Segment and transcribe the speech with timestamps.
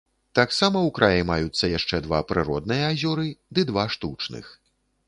[0.37, 4.53] Таксама ў краі маюцца яшчэ два прыродныя азёры, ды два штучных.